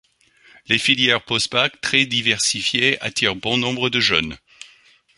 [0.67, 4.35] Les filières post-bac très diversifiées attirent bon nombre de jeunes.